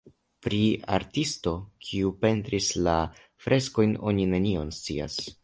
Pri 0.45 0.59
artisto, 0.95 1.53
kiu 1.89 2.09
pentris 2.25 2.71
la 2.89 2.97
freskojn 3.47 3.95
oni 4.13 4.27
nenion 4.35 4.75
scias. 4.81 5.23